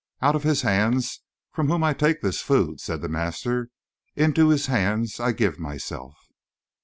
[0.19, 1.21] "Out of His hands
[1.51, 3.69] from whom I take this food," said the master
[4.15, 6.15] "into His hands I give myself."